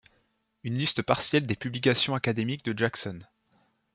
Une 0.63 0.73
liste 0.79 1.03
partielle 1.03 1.45
des 1.45 1.55
publications 1.55 2.15
académiques 2.15 2.65
de 2.65 2.75
Jackson. 2.75 3.19